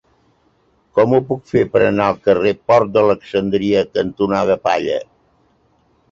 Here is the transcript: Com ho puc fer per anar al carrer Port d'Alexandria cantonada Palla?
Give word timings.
Com 0.99 1.11
ho 1.17 1.17
puc 1.25 1.41
fer 1.49 1.61
per 1.73 1.81
anar 1.89 2.07
al 2.11 2.17
carrer 2.27 2.53
Port 2.71 2.89
d'Alexandria 2.95 3.83
cantonada 3.99 4.57
Palla? 4.65 4.97